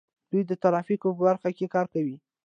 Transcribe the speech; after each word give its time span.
دوی 0.29 0.41
د 0.49 0.51
ترافیکو 0.63 1.09
په 1.17 1.21
برخه 1.27 1.49
کې 1.57 1.71
کار 1.75 1.85
کوي. 1.93 2.15